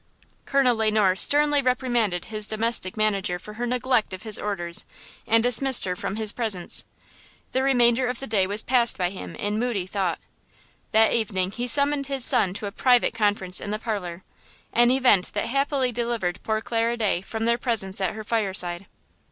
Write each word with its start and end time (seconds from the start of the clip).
Colonel 0.47 0.75
Le 0.75 0.89
Noir 0.89 1.15
sternly 1.15 1.61
reprimanded 1.61 2.25
his 2.25 2.47
domestic 2.47 2.97
manager 2.97 3.37
for 3.37 3.53
her 3.53 3.67
neglect 3.67 4.13
of 4.13 4.23
his 4.23 4.39
orders 4.39 4.83
and 5.27 5.43
dismissed 5.43 5.85
her 5.85 5.95
from 5.95 6.15
his 6.15 6.31
presence. 6.31 6.85
The 7.51 7.61
remainder 7.61 8.07
of 8.07 8.19
the 8.19 8.25
day 8.25 8.47
was 8.47 8.63
passed 8.63 8.97
by 8.97 9.11
him 9.11 9.35
in 9.35 9.59
moody 9.59 9.85
thought. 9.85 10.17
That 10.91 11.13
evening 11.13 11.51
he 11.51 11.67
summoned 11.67 12.07
his 12.07 12.25
son 12.25 12.55
to 12.55 12.65
a 12.65 12.71
private 12.71 13.13
conference 13.13 13.61
in 13.61 13.69
the 13.69 13.77
parlor–an 13.77 14.89
event 14.89 15.33
that 15.33 15.45
happily 15.45 15.91
delivered 15.91 16.41
poor 16.41 16.61
Clara 16.61 16.97
Day 16.97 17.21
from 17.21 17.43
their 17.43 17.59
presence 17.59 18.01
at 18.01 18.15
her 18.15 18.23
fireside. 18.23 18.87